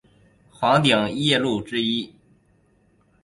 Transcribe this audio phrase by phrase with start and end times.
[0.49, 2.11] 黄顶夜鹭之一。